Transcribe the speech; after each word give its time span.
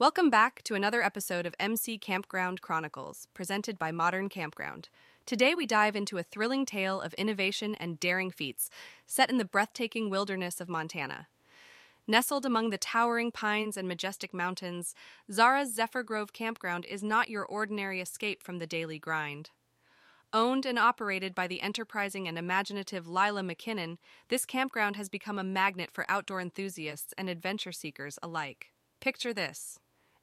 Welcome 0.00 0.30
back 0.30 0.62
to 0.62 0.74
another 0.74 1.02
episode 1.02 1.44
of 1.44 1.54
MC 1.60 1.98
Campground 1.98 2.62
Chronicles, 2.62 3.28
presented 3.34 3.78
by 3.78 3.92
Modern 3.92 4.30
Campground. 4.30 4.88
Today 5.26 5.54
we 5.54 5.66
dive 5.66 5.94
into 5.94 6.16
a 6.16 6.22
thrilling 6.22 6.64
tale 6.64 7.02
of 7.02 7.12
innovation 7.18 7.74
and 7.74 8.00
daring 8.00 8.30
feats 8.30 8.70
set 9.06 9.28
in 9.28 9.36
the 9.36 9.44
breathtaking 9.44 10.08
wilderness 10.08 10.58
of 10.58 10.70
Montana. 10.70 11.28
Nestled 12.08 12.46
among 12.46 12.70
the 12.70 12.78
towering 12.78 13.30
pines 13.30 13.76
and 13.76 13.86
majestic 13.86 14.32
mountains, 14.32 14.94
Zara's 15.30 15.74
Zephyr 15.74 16.02
Grove 16.02 16.32
Campground 16.32 16.86
is 16.86 17.02
not 17.02 17.28
your 17.28 17.44
ordinary 17.44 18.00
escape 18.00 18.42
from 18.42 18.58
the 18.58 18.66
daily 18.66 18.98
grind. 18.98 19.50
Owned 20.32 20.64
and 20.64 20.78
operated 20.78 21.34
by 21.34 21.46
the 21.46 21.60
enterprising 21.60 22.26
and 22.26 22.38
imaginative 22.38 23.06
Lila 23.06 23.42
McKinnon, 23.42 23.98
this 24.28 24.46
campground 24.46 24.96
has 24.96 25.10
become 25.10 25.38
a 25.38 25.44
magnet 25.44 25.90
for 25.92 26.06
outdoor 26.10 26.40
enthusiasts 26.40 27.12
and 27.18 27.28
adventure 27.28 27.70
seekers 27.70 28.18
alike. 28.22 28.68
Picture 29.00 29.34
this 29.34 29.78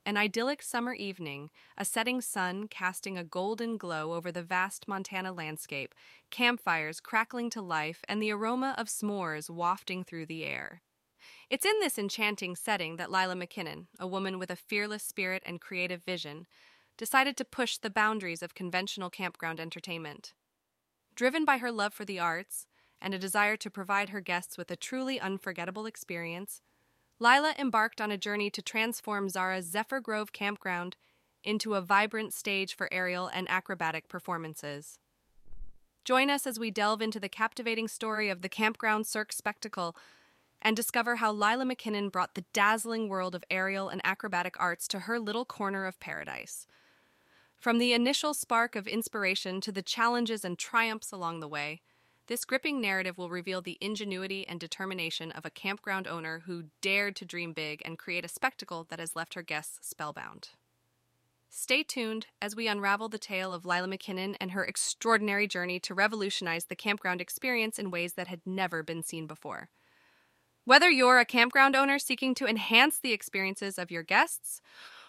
an 0.08 0.16
idyllic 0.16 0.64
summer 0.64 0.94
evening, 0.94 1.50
a 1.78 1.84
setting 1.84 2.22
sun 2.22 2.66
casting 2.70 3.18
a 3.18 3.26
golden 3.26 3.76
glow 3.76 4.14
over 4.14 4.32
the 4.32 4.42
vast 4.42 4.88
Montana 4.88 5.34
landscape, 5.34 5.94
campfires 6.32 7.02
crackling 7.02 7.50
to 7.50 7.62
life, 7.62 8.06
and 8.08 8.24
the 8.24 8.32
aroma 8.32 8.74
of 8.78 8.88
s'mores 8.88 9.50
wafting 9.50 10.06
through 10.06 10.26
the 10.26 10.46
air. 10.46 10.82
It's 11.50 11.66
in 11.66 11.78
this 11.82 12.00
enchanting 12.00 12.56
setting 12.56 12.96
that 12.96 13.12
Lila 13.12 13.36
McKinnon, 13.36 13.88
a 14.00 14.08
woman 14.08 14.40
with 14.40 14.50
a 14.50 14.56
fearless 14.56 15.04
spirit 15.04 15.44
and 15.46 15.60
creative 15.60 16.06
vision, 16.06 16.48
decided 16.98 17.36
to 17.36 17.44
push 17.44 17.78
the 17.78 17.90
boundaries 17.90 18.42
of 18.42 18.56
conventional 18.56 19.10
campground 19.10 19.60
entertainment. 19.60 20.34
Driven 21.16 21.44
by 21.44 21.58
her 21.58 21.72
love 21.72 21.94
for 21.94 22.06
the 22.06 22.18
arts 22.18 22.66
and 23.02 23.14
a 23.14 23.20
desire 23.20 23.58
to 23.58 23.70
provide 23.70 24.10
her 24.10 24.22
guests 24.22 24.58
with 24.58 24.72
a 24.72 24.78
truly 24.78 25.20
unforgettable 25.20 25.86
experience, 25.86 26.62
Lila 27.20 27.56
embarked 27.58 28.00
on 28.00 28.12
a 28.12 28.18
journey 28.18 28.50
to 28.52 28.62
transform 28.62 29.30
Zara's 29.30 29.66
Zephyr 29.66 30.00
Grove 30.00 30.32
campground 30.32 30.96
into 31.44 31.74
a 31.74 31.82
vibrant 31.82 32.32
stage 32.32 32.76
for 32.76 32.88
aerial 32.92 33.28
and 33.28 33.50
acrobatic 33.50 34.08
performances. 34.08 35.00
Join 36.06 36.30
us 36.30 36.46
as 36.46 36.60
we 36.60 36.70
delve 36.70 37.02
into 37.02 37.20
the 37.20 37.30
captivating 37.30 37.88
story 37.88 38.30
of 38.30 38.42
the 38.42 38.50
Campground 38.50 39.08
Cirque 39.08 39.34
spectacle 39.34 39.96
and 40.62 40.76
discover 40.76 41.18
how 41.18 41.32
Lila 41.32 41.66
McKinnon 41.66 42.12
brought 42.12 42.36
the 42.36 42.46
dazzling 42.54 43.10
world 43.10 43.34
of 43.34 43.44
aerial 43.50 43.90
and 43.90 44.02
acrobatic 44.04 44.56
arts 44.60 44.88
to 44.90 45.00
her 45.00 45.20
little 45.20 45.46
corner 45.46 45.86
of 45.86 46.00
paradise. 46.00 46.68
From 47.58 47.80
the 47.80 47.94
initial 47.94 48.34
spark 48.34 48.76
of 48.76 48.88
inspiration 48.88 49.60
to 49.62 49.72
the 49.72 49.82
challenges 49.82 50.46
and 50.46 50.58
triumphs 50.58 51.12
along 51.12 51.40
the 51.40 51.48
way, 51.48 51.82
this 52.28 52.46
gripping 52.46 52.80
narrative 52.82 53.18
will 53.18 53.30
reveal 53.30 53.62
the 53.62 53.78
ingenuity 53.80 54.48
and 54.48 54.60
determination 54.60 55.32
of 55.32 55.46
a 55.46 55.50
campground 55.50 56.08
owner 56.08 56.44
who 56.46 56.66
dared 56.82 57.16
to 57.16 57.26
dream 57.26 57.54
big 57.54 57.82
and 57.86 57.98
create 57.98 58.26
a 58.26 58.30
spectacle 58.30 58.86
that 58.90 59.00
has 59.00 59.16
left 59.16 59.34
her 59.34 59.42
guests 59.42 59.88
spellbound. 59.88 60.50
Stay 61.50 61.82
tuned 61.84 62.28
as 62.42 62.56
we 62.56 62.68
unravel 62.68 63.08
the 63.08 63.18
tale 63.18 63.54
of 63.54 63.66
Lila 63.66 63.88
McKinnon 63.88 64.36
and 64.42 64.52
her 64.52 64.66
extraordinary 64.66 65.48
journey 65.48 65.80
to 65.80 65.94
revolutionize 65.94 66.66
the 66.66 66.76
campground 66.76 67.22
experience 67.22 67.80
in 67.80 67.90
ways 67.90 68.14
that 68.14 68.28
had 68.28 68.42
never 68.46 68.84
been 68.84 69.02
seen 69.02 69.26
before. 69.26 69.70
Whether 70.66 70.90
you're 70.90 71.20
a 71.20 71.26
campground 71.26 71.78
owner 71.78 71.98
seeking 71.98 72.36
to 72.36 72.46
enhance 72.46 73.00
the 73.00 73.14
experiences 73.14 73.80
of 73.80 73.90
your 73.90 74.04
guests, 74.04 74.62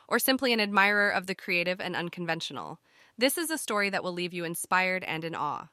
or 0.06 0.20
simply 0.20 0.53
an 0.53 0.60
admirer 0.60 1.10
of 1.10 1.27
the 1.27 1.34
creative 1.34 1.80
and 1.80 1.97
unconventional, 1.97 2.78
this 3.19 3.36
is 3.36 3.50
a 3.50 3.58
story 3.58 3.91
that 3.91 4.05
will 4.05 4.12
leave 4.12 4.32
you 4.32 4.44
inspired 4.44 5.03
and 5.03 5.25
in 5.25 5.34
awe. 5.34 5.69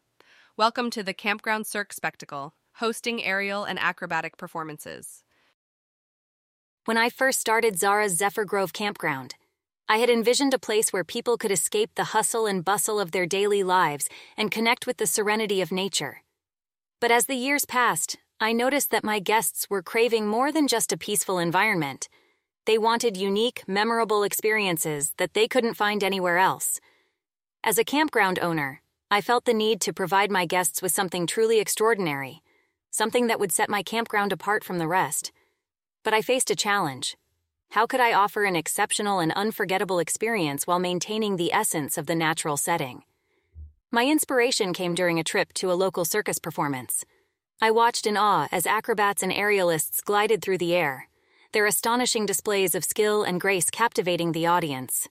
Welcome 0.58 0.90
to 0.92 1.04
the 1.04 1.14
Campground 1.14 1.68
Cirque 1.68 1.92
Spectacle, 1.92 2.54
hosting 2.76 3.22
aerial 3.22 3.66
and 3.66 3.78
acrobatic 3.78 4.38
performances. 4.38 5.22
When 6.86 6.98
I 6.98 7.10
first 7.10 7.42
started 7.42 7.78
Zara's 7.78 8.16
Zephyr 8.16 8.46
Grove 8.46 8.72
Campground, 8.72 9.36
I 9.90 9.98
had 9.98 10.10
envisioned 10.10 10.54
a 10.54 10.58
place 10.58 10.94
where 10.94 11.04
people 11.04 11.38
could 11.38 11.52
escape 11.52 11.96
the 11.96 12.16
hustle 12.16 12.46
and 12.46 12.64
bustle 12.64 13.02
of 13.02 13.12
their 13.12 13.26
daily 13.26 13.64
lives 13.64 14.08
and 14.38 14.50
connect 14.50 14.88
with 14.88 14.96
the 14.96 15.06
serenity 15.06 15.60
of 15.60 15.74
nature. 15.74 16.22
But 17.02 17.12
as 17.12 17.26
the 17.26 17.36
years 17.36 17.66
passed, 17.66 18.16
I 18.40 18.54
noticed 18.54 18.92
that 18.92 19.04
my 19.04 19.20
guests 19.20 19.70
were 19.70 19.84
craving 19.84 20.26
more 20.26 20.54
than 20.54 20.70
just 20.70 20.94
a 20.94 20.98
peaceful 20.98 21.38
environment. 21.38 22.08
They 22.66 22.78
wanted 22.78 23.18
unique, 23.18 23.66
memorable 23.68 24.24
experiences 24.24 25.16
that 25.18 25.34
they 25.34 25.50
couldn't 25.50 25.74
find 25.74 26.02
anywhere 26.02 26.38
else. 26.38 26.80
As 27.62 27.78
a 27.78 27.84
campground 27.84 28.40
owner, 28.42 28.80
I 29.12 29.22
felt 29.22 29.46
the 29.46 29.54
need 29.54 29.82
to 29.82 29.94
provide 29.94 30.32
my 30.32 30.46
guests 30.46 30.82
with 30.82 30.92
something 30.92 31.28
truly 31.28 31.60
extraordinary, 31.60 32.42
something 32.90 33.28
that 33.28 33.40
would 33.40 33.52
set 33.52 33.70
my 33.70 33.84
campground 33.84 34.34
apart 34.34 34.64
from 34.64 34.80
the 34.80 34.88
rest. 34.88 35.32
But 36.04 36.14
I 36.14 36.22
faced 36.22 36.50
a 36.50 36.56
challenge. 36.56 37.16
How 37.72 37.86
could 37.86 38.00
I 38.00 38.14
offer 38.14 38.46
an 38.46 38.56
exceptional 38.56 39.20
and 39.20 39.32
unforgettable 39.34 40.00
experience 40.00 40.66
while 40.66 40.80
maintaining 40.80 41.36
the 41.36 41.54
essence 41.54 41.98
of 41.98 42.08
the 42.08 42.16
natural 42.16 42.58
setting? 42.58 43.04
My 43.92 44.06
inspiration 44.06 44.74
came 44.74 44.96
during 44.96 45.20
a 45.20 45.24
trip 45.24 45.54
to 45.54 45.72
a 45.72 45.74
local 45.74 46.04
circus 46.04 46.40
performance. 46.40 47.06
I 47.62 47.72
watched 47.72 48.08
in 48.08 48.18
awe 48.18 48.48
as 48.52 48.66
acrobats 48.66 49.24
and 49.24 49.32
aerialists 49.32 50.04
glided 50.04 50.42
through 50.42 50.58
the 50.58 50.76
air, 50.76 51.10
their 51.54 51.66
astonishing 51.66 52.26
displays 52.26 52.76
of 52.76 52.84
skill 52.84 53.24
and 53.24 53.40
grace 53.40 53.70
captivating 53.70 54.32
the 54.32 54.48
audience. 54.48 55.08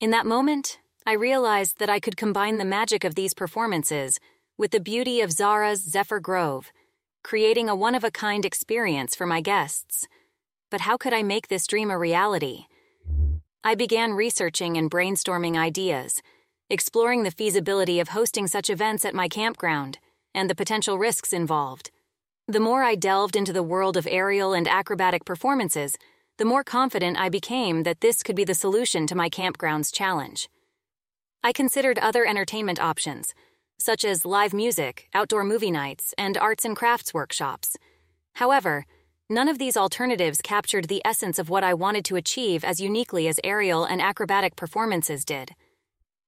In 0.00 0.10
that 0.10 0.26
moment, 0.26 0.78
I 1.04 1.14
realized 1.14 1.78
that 1.78 1.90
I 1.90 1.98
could 1.98 2.16
combine 2.16 2.58
the 2.58 2.64
magic 2.64 3.02
of 3.02 3.16
these 3.16 3.34
performances 3.34 4.20
with 4.56 4.70
the 4.70 4.80
beauty 4.80 5.20
of 5.20 5.32
Zara's 5.32 5.82
Zephyr 5.82 6.20
Grove, 6.20 6.70
creating 7.24 7.68
a 7.68 7.74
one 7.74 7.96
of 7.96 8.04
a 8.04 8.10
kind 8.10 8.44
experience 8.44 9.16
for 9.16 9.26
my 9.26 9.40
guests. 9.40 10.06
But 10.70 10.82
how 10.82 10.96
could 10.96 11.12
I 11.12 11.24
make 11.24 11.48
this 11.48 11.66
dream 11.66 11.90
a 11.90 11.98
reality? 11.98 12.66
I 13.64 13.74
began 13.74 14.12
researching 14.12 14.76
and 14.76 14.88
brainstorming 14.88 15.56
ideas, 15.56 16.22
exploring 16.70 17.24
the 17.24 17.32
feasibility 17.32 17.98
of 17.98 18.10
hosting 18.10 18.46
such 18.46 18.70
events 18.70 19.04
at 19.04 19.14
my 19.14 19.28
campground 19.28 19.98
and 20.34 20.48
the 20.48 20.54
potential 20.54 20.98
risks 20.98 21.32
involved. 21.32 21.90
The 22.46 22.60
more 22.60 22.84
I 22.84 22.94
delved 22.94 23.34
into 23.34 23.52
the 23.52 23.62
world 23.62 23.96
of 23.96 24.06
aerial 24.08 24.52
and 24.52 24.68
acrobatic 24.68 25.24
performances, 25.24 25.96
the 26.38 26.44
more 26.44 26.62
confident 26.62 27.18
I 27.18 27.28
became 27.28 27.82
that 27.82 28.00
this 28.00 28.22
could 28.22 28.36
be 28.36 28.44
the 28.44 28.54
solution 28.54 29.06
to 29.08 29.16
my 29.16 29.28
campground's 29.28 29.90
challenge. 29.90 30.48
I 31.44 31.52
considered 31.52 31.98
other 31.98 32.24
entertainment 32.24 32.80
options, 32.80 33.34
such 33.76 34.04
as 34.04 34.24
live 34.24 34.54
music, 34.54 35.08
outdoor 35.12 35.42
movie 35.42 35.72
nights, 35.72 36.14
and 36.16 36.38
arts 36.38 36.64
and 36.64 36.76
crafts 36.76 37.12
workshops. 37.12 37.76
However, 38.34 38.86
none 39.28 39.48
of 39.48 39.58
these 39.58 39.76
alternatives 39.76 40.40
captured 40.40 40.86
the 40.86 41.02
essence 41.04 41.40
of 41.40 41.50
what 41.50 41.64
I 41.64 41.74
wanted 41.74 42.04
to 42.04 42.16
achieve 42.16 42.62
as 42.62 42.80
uniquely 42.80 43.26
as 43.26 43.40
aerial 43.42 43.84
and 43.84 44.00
acrobatic 44.00 44.54
performances 44.54 45.24
did. 45.24 45.50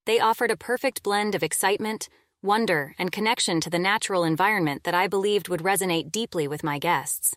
They 0.04 0.18
offered 0.18 0.50
a 0.50 0.56
perfect 0.56 1.04
blend 1.04 1.36
of 1.36 1.44
excitement, 1.44 2.08
wonder, 2.42 2.96
and 2.98 3.12
connection 3.12 3.60
to 3.60 3.70
the 3.70 3.78
natural 3.78 4.24
environment 4.24 4.82
that 4.82 4.96
I 4.96 5.06
believed 5.06 5.48
would 5.48 5.62
resonate 5.62 6.10
deeply 6.10 6.48
with 6.48 6.64
my 6.64 6.80
guests. 6.80 7.36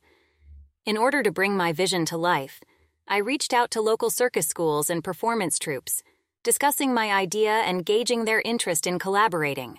In 0.83 0.97
order 0.97 1.21
to 1.21 1.31
bring 1.31 1.55
my 1.55 1.73
vision 1.73 2.05
to 2.05 2.17
life, 2.17 2.59
I 3.07 3.17
reached 3.17 3.53
out 3.53 3.69
to 3.71 3.81
local 3.81 4.09
circus 4.09 4.47
schools 4.47 4.89
and 4.89 5.03
performance 5.03 5.59
troupes 5.59 6.01
discussing 6.47 6.93
my 6.93 7.11
idea 7.11 7.51
and 7.51 7.85
gauging 7.85 8.23
their 8.23 8.41
interest 8.45 8.87
in 8.87 8.97
collaborating. 8.97 9.77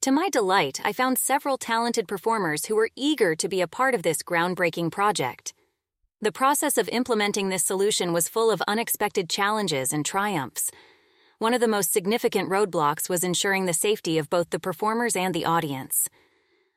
To 0.00 0.10
my 0.10 0.28
delight, 0.28 0.80
I 0.82 0.92
found 0.92 1.16
several 1.16 1.56
talented 1.56 2.08
performers 2.08 2.66
who 2.66 2.74
were 2.74 2.90
eager 2.96 3.36
to 3.36 3.48
be 3.48 3.60
a 3.60 3.68
part 3.68 3.94
of 3.94 4.02
this 4.02 4.20
groundbreaking 4.20 4.90
project. 4.90 5.54
The 6.20 6.32
process 6.32 6.76
of 6.76 6.88
implementing 6.88 7.50
this 7.50 7.62
solution 7.62 8.12
was 8.12 8.28
full 8.28 8.50
of 8.50 8.60
unexpected 8.66 9.30
challenges 9.30 9.92
and 9.92 10.04
triumphs. 10.04 10.72
One 11.38 11.54
of 11.54 11.60
the 11.60 11.68
most 11.68 11.92
significant 11.92 12.50
roadblocks 12.50 13.08
was 13.08 13.22
ensuring 13.22 13.66
the 13.66 13.72
safety 13.86 14.18
of 14.18 14.28
both 14.28 14.50
the 14.50 14.58
performers 14.58 15.14
and 15.14 15.32
the 15.32 15.44
audience. 15.44 16.08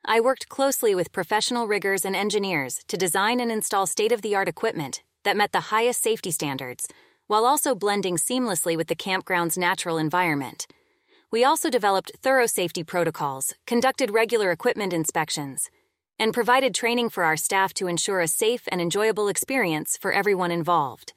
I 0.04 0.20
worked 0.20 0.48
closely 0.48 0.94
with 0.94 1.10
professional 1.10 1.66
riggers 1.66 2.04
and 2.04 2.14
engineers 2.14 2.84
to 2.86 2.96
design 2.96 3.40
and 3.40 3.50
install 3.50 3.88
state 3.88 4.12
of 4.12 4.22
the 4.22 4.36
art 4.36 4.46
equipment 4.46 5.02
that 5.24 5.36
met 5.36 5.50
the 5.50 5.72
highest 5.74 6.00
safety 6.00 6.30
standards 6.30 6.86
while 7.30 7.46
also 7.46 7.76
blending 7.76 8.16
seamlessly 8.16 8.76
with 8.76 8.88
the 8.88 8.96
campground's 8.96 9.56
natural 9.56 9.98
environment. 9.98 10.66
We 11.30 11.44
also 11.44 11.70
developed 11.70 12.10
thorough 12.20 12.46
safety 12.46 12.82
protocols, 12.82 13.54
conducted 13.68 14.10
regular 14.10 14.50
equipment 14.50 14.92
inspections, 14.92 15.70
and 16.18 16.34
provided 16.34 16.74
training 16.74 17.10
for 17.10 17.22
our 17.22 17.36
staff 17.36 17.72
to 17.74 17.86
ensure 17.86 18.18
a 18.18 18.26
safe 18.26 18.62
and 18.72 18.80
enjoyable 18.80 19.28
experience 19.28 19.96
for 19.96 20.10
everyone 20.10 20.50
involved. 20.50 21.12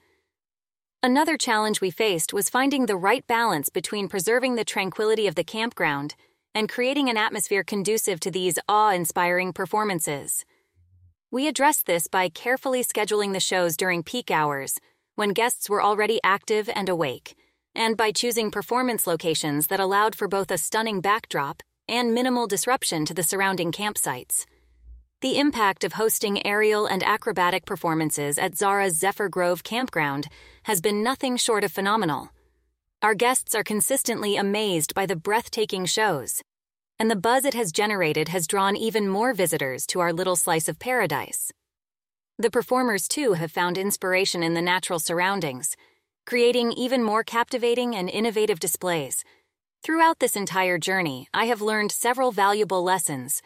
Another 1.02 1.36
challenge 1.36 1.82
we 1.82 1.90
faced 1.90 2.32
was 2.32 2.48
finding 2.48 2.86
the 2.86 2.96
right 2.96 3.26
balance 3.26 3.70
between 3.70 4.08
preserving 4.08 4.54
the 4.54 4.64
tranquility 4.64 5.26
of 5.26 5.34
the 5.34 5.44
campground 5.44 6.14
and 6.54 6.70
creating 6.70 7.10
an 7.10 7.18
atmosphere 7.18 7.64
conducive 7.64 8.20
to 8.20 8.30
these 8.30 8.60
awe 8.70 8.92
inspiring 8.92 9.52
performances. 9.52 10.46
We 11.32 11.48
addressed 11.48 11.88
this 11.88 12.06
by 12.06 12.30
carefully 12.30 12.84
scheduling 12.84 13.34
the 13.34 13.40
shows 13.40 13.76
during 13.76 14.04
peak 14.04 14.30
hours 14.30 14.78
when 15.16 15.30
guests 15.30 15.70
were 15.70 15.84
already 15.84 16.20
active 16.24 16.70
and 16.74 16.90
awake, 16.90 17.36
and 17.76 17.96
by 17.96 18.12
choosing 18.12 18.50
performance 18.50 19.06
locations 19.06 19.68
that 19.68 19.80
allowed 19.80 20.16
for 20.16 20.28
both 20.28 20.50
a 20.52 20.58
stunning 20.58 21.02
backdrop 21.02 21.62
and 21.88 22.14
minimal 22.14 22.48
disruption 22.48 23.06
to 23.06 23.14
the 23.14 23.24
surrounding 23.24 23.72
campsites. 23.72 24.46
The 25.22 25.40
impact 25.40 25.84
of 25.84 25.94
hosting 25.94 26.46
aerial 26.46 26.86
and 26.86 27.04
acrobatic 27.04 27.66
performances 27.66 28.38
at 28.38 28.58
Zara's 28.58 28.98
Zephyr 28.98 29.30
Grove 29.30 29.64
campground 29.64 30.28
has 30.64 30.82
been 30.82 31.04
nothing 31.04 31.38
short 31.38 31.64
of 31.64 31.72
phenomenal. 31.72 32.30
Our 33.02 33.16
guests 33.16 33.54
are 33.56 33.64
consistently 33.64 34.36
amazed 34.36 34.94
by 34.94 35.06
the 35.06 35.16
breathtaking 35.16 35.86
shows, 35.86 36.42
and 37.00 37.10
the 37.10 37.16
buzz 37.16 37.46
it 37.46 37.54
has 37.54 37.72
generated 37.72 38.30
has 38.30 38.48
drawn 38.48 38.76
even 38.76 39.08
more 39.08 39.34
visitors 39.34 39.86
to 39.88 40.00
our 40.00 40.14
little 40.14 40.36
slice 40.36 40.68
of 40.68 40.80
paradise. 40.80 41.52
The 42.38 42.52
performers, 42.52 43.08
too, 43.08 43.34
have 43.34 43.52
found 43.52 43.78
inspiration 43.78 44.44
in 44.44 44.54
the 44.54 44.62
natural 44.62 45.00
surroundings, 45.00 45.76
creating 46.26 46.72
even 46.74 47.04
more 47.04 47.24
captivating 47.24 47.96
and 47.96 48.10
innovative 48.10 48.60
displays. 48.60 49.24
Throughout 49.84 50.20
this 50.20 50.36
entire 50.36 50.78
journey, 50.78 51.28
I 51.34 51.46
have 51.46 51.62
learned 51.62 51.92
several 51.92 52.32
valuable 52.32 52.84
lessons 52.84 53.42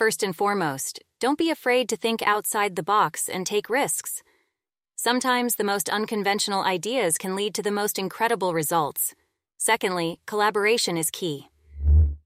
First 0.00 0.22
and 0.22 0.34
foremost, 0.34 1.00
don't 1.20 1.36
be 1.36 1.50
afraid 1.50 1.86
to 1.90 1.94
think 1.94 2.22
outside 2.22 2.74
the 2.74 2.82
box 2.82 3.28
and 3.28 3.46
take 3.46 3.68
risks. 3.68 4.22
Sometimes 4.96 5.56
the 5.56 5.70
most 5.72 5.90
unconventional 5.90 6.62
ideas 6.62 7.18
can 7.18 7.36
lead 7.36 7.54
to 7.56 7.62
the 7.62 7.70
most 7.70 7.98
incredible 7.98 8.54
results. 8.54 9.14
Secondly, 9.58 10.18
collaboration 10.24 10.96
is 10.96 11.10
key. 11.10 11.48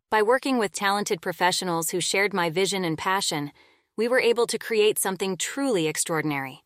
By 0.08 0.22
working 0.22 0.58
with 0.58 0.70
talented 0.70 1.20
professionals 1.20 1.90
who 1.90 2.00
shared 2.00 2.32
my 2.32 2.48
vision 2.48 2.84
and 2.84 2.96
passion, 2.96 3.50
we 3.96 4.08
were 4.08 4.20
able 4.20 4.46
to 4.46 4.58
create 4.58 4.99
something 4.99 5.37
truly 5.37 5.87
extraordinary. 5.87 6.64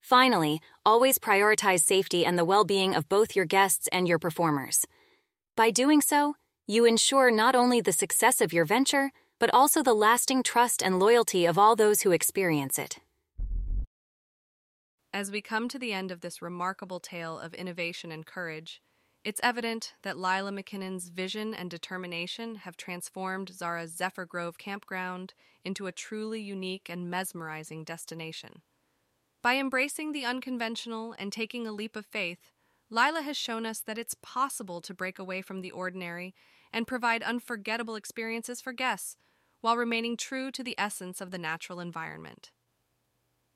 Finally, 0.00 0.60
always 0.84 1.18
prioritize 1.18 1.80
safety 1.80 2.24
and 2.24 2.38
the 2.38 2.44
well 2.44 2.64
being 2.64 2.94
of 2.94 3.08
both 3.08 3.34
your 3.34 3.44
guests 3.44 3.88
and 3.92 4.06
your 4.06 4.18
performers. 4.18 4.86
By 5.56 5.70
doing 5.70 6.00
so, 6.00 6.34
you 6.66 6.84
ensure 6.84 7.30
not 7.30 7.54
only 7.54 7.80
the 7.80 7.92
success 7.92 8.40
of 8.40 8.52
your 8.52 8.64
venture, 8.64 9.10
but 9.38 9.50
also 9.52 9.82
the 9.82 9.94
lasting 9.94 10.42
trust 10.42 10.82
and 10.82 10.98
loyalty 10.98 11.46
of 11.46 11.58
all 11.58 11.76
those 11.76 12.02
who 12.02 12.12
experience 12.12 12.78
it. 12.78 12.98
As 15.12 15.30
we 15.30 15.40
come 15.40 15.68
to 15.68 15.78
the 15.78 15.92
end 15.92 16.10
of 16.10 16.20
this 16.20 16.42
remarkable 16.42 17.00
tale 17.00 17.38
of 17.38 17.54
innovation 17.54 18.12
and 18.12 18.26
courage, 18.26 18.82
it's 19.26 19.40
evident 19.42 19.94
that 20.02 20.16
Lila 20.16 20.52
McKinnon's 20.52 21.08
vision 21.08 21.52
and 21.52 21.68
determination 21.68 22.54
have 22.54 22.76
transformed 22.76 23.52
Zara's 23.52 23.90
Zephyr 23.90 24.24
Grove 24.24 24.56
campground 24.56 25.34
into 25.64 25.88
a 25.88 25.92
truly 25.92 26.40
unique 26.40 26.88
and 26.88 27.10
mesmerizing 27.10 27.82
destination. 27.82 28.62
By 29.42 29.56
embracing 29.56 30.12
the 30.12 30.24
unconventional 30.24 31.12
and 31.18 31.32
taking 31.32 31.66
a 31.66 31.72
leap 31.72 31.96
of 31.96 32.06
faith, 32.06 32.52
Lila 32.88 33.22
has 33.22 33.36
shown 33.36 33.66
us 33.66 33.80
that 33.80 33.98
it's 33.98 34.14
possible 34.22 34.80
to 34.80 34.94
break 34.94 35.18
away 35.18 35.42
from 35.42 35.60
the 35.60 35.72
ordinary 35.72 36.32
and 36.72 36.86
provide 36.86 37.24
unforgettable 37.24 37.96
experiences 37.96 38.60
for 38.60 38.72
guests 38.72 39.16
while 39.60 39.76
remaining 39.76 40.16
true 40.16 40.52
to 40.52 40.62
the 40.62 40.78
essence 40.78 41.20
of 41.20 41.32
the 41.32 41.38
natural 41.38 41.80
environment. 41.80 42.52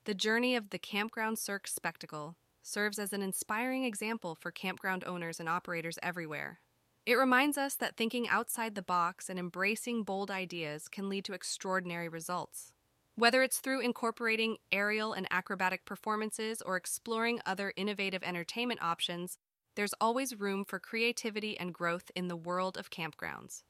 The 0.03 0.15
journey 0.15 0.53
of 0.53 0.71
the 0.71 0.79
Campground 0.79 1.39
Cirque 1.39 1.69
spectacle 1.69 2.35
serves 2.61 2.99
as 2.99 3.13
an 3.13 3.21
inspiring 3.21 3.83
example 3.83 4.35
for 4.35 4.51
campground 4.51 5.03
owners 5.05 5.39
and 5.39 5.49
operators 5.49 5.97
everywhere. 6.03 6.59
It 7.05 7.15
reminds 7.15 7.57
us 7.57 7.75
that 7.75 7.97
thinking 7.97 8.29
outside 8.29 8.75
the 8.75 8.81
box 8.81 9.29
and 9.29 9.39
embracing 9.39 10.03
bold 10.03 10.29
ideas 10.29 10.87
can 10.87 11.09
lead 11.09 11.25
to 11.25 11.33
extraordinary 11.33 12.07
results. 12.07 12.73
Whether 13.15 13.43
it's 13.43 13.59
through 13.59 13.81
incorporating 13.81 14.57
aerial 14.71 15.13
and 15.13 15.27
acrobatic 15.31 15.83
performances 15.83 16.61
or 16.61 16.77
exploring 16.77 17.41
other 17.45 17.73
innovative 17.75 18.23
entertainment 18.23 18.81
options, 18.81 19.37
there's 19.75 19.93
always 19.99 20.39
room 20.39 20.63
for 20.63 20.79
creativity 20.79 21.59
and 21.59 21.73
growth 21.73 22.11
in 22.15 22.27
the 22.27 22.35
world 22.35 22.77
of 22.77 22.89
campgrounds. 22.89 23.63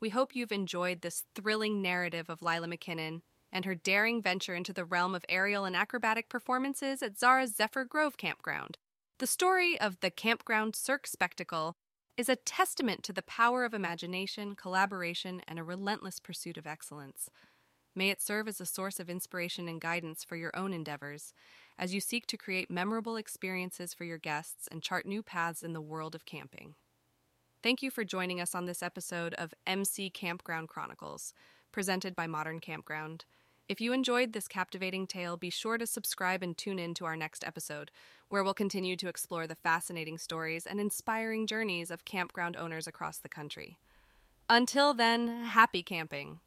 We 0.00 0.10
hope 0.10 0.36
you've 0.36 0.52
enjoyed 0.52 1.00
this 1.00 1.24
thrilling 1.34 1.82
narrative 1.82 2.28
of 2.28 2.42
Lila 2.42 2.68
McKinnon 2.68 3.22
and 3.52 3.64
her 3.64 3.74
daring 3.74 4.20
venture 4.22 4.54
into 4.54 4.72
the 4.72 4.84
realm 4.84 5.14
of 5.14 5.24
aerial 5.28 5.64
and 5.64 5.76
acrobatic 5.76 6.28
performances 6.28 7.02
at 7.02 7.18
Zara's 7.18 7.54
Zephyr 7.54 7.84
Grove 7.84 8.16
campground. 8.16 8.78
The 9.18 9.26
story 9.26 9.80
of 9.80 10.00
the 10.00 10.10
Campground 10.10 10.76
Cirque 10.76 11.06
spectacle 11.06 11.74
is 12.16 12.28
a 12.28 12.36
testament 12.36 13.02
to 13.04 13.12
the 13.12 13.22
power 13.22 13.64
of 13.64 13.74
imagination, 13.74 14.54
collaboration, 14.54 15.40
and 15.46 15.58
a 15.58 15.64
relentless 15.64 16.20
pursuit 16.20 16.56
of 16.56 16.66
excellence. 16.66 17.30
May 17.94 18.10
it 18.10 18.22
serve 18.22 18.46
as 18.46 18.60
a 18.60 18.66
source 18.66 19.00
of 19.00 19.10
inspiration 19.10 19.68
and 19.68 19.80
guidance 19.80 20.22
for 20.22 20.36
your 20.36 20.54
own 20.54 20.72
endeavors 20.72 21.32
as 21.78 21.94
you 21.94 22.00
seek 22.00 22.26
to 22.26 22.36
create 22.36 22.70
memorable 22.70 23.16
experiences 23.16 23.94
for 23.94 24.04
your 24.04 24.18
guests 24.18 24.68
and 24.70 24.82
chart 24.82 25.06
new 25.06 25.22
paths 25.22 25.62
in 25.62 25.72
the 25.72 25.80
world 25.80 26.14
of 26.14 26.24
camping. 26.24 26.74
Thank 27.60 27.82
you 27.82 27.90
for 27.90 28.04
joining 28.04 28.40
us 28.40 28.54
on 28.54 28.66
this 28.66 28.84
episode 28.84 29.34
of 29.34 29.52
MC 29.66 30.10
Campground 30.10 30.68
Chronicles, 30.68 31.34
presented 31.72 32.14
by 32.16 32.26
Modern 32.26 32.60
Campground. 32.60 33.24
If 33.68 33.80
you 33.80 33.92
enjoyed 33.92 34.32
this 34.32 34.48
captivating 34.48 35.06
tale, 35.06 35.36
be 35.36 35.50
sure 35.50 35.76
to 35.76 35.86
subscribe 35.86 36.42
and 36.42 36.56
tune 36.56 36.78
in 36.78 36.94
to 36.94 37.04
our 37.04 37.16
next 37.16 37.44
episode, 37.44 37.90
where 38.28 38.42
we'll 38.42 38.54
continue 38.54 38.96
to 38.96 39.08
explore 39.08 39.46
the 39.46 39.54
fascinating 39.54 40.16
stories 40.16 40.66
and 40.66 40.80
inspiring 40.80 41.46
journeys 41.46 41.90
of 41.90 42.04
campground 42.04 42.56
owners 42.56 42.86
across 42.86 43.18
the 43.18 43.28
country. 43.28 43.76
Until 44.48 44.94
then, 44.94 45.44
happy 45.44 45.82
camping! 45.82 46.40